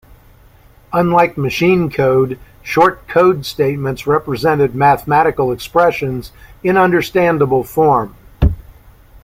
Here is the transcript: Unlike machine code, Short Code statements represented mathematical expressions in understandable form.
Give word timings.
Unlike 0.93 1.37
machine 1.37 1.91
code, 1.91 2.39
Short 2.63 3.07
Code 3.07 3.45
statements 3.45 4.07
represented 4.07 4.73
mathematical 4.73 5.51
expressions 5.51 6.31
in 6.63 6.75
understandable 6.75 7.63
form. 7.63 8.15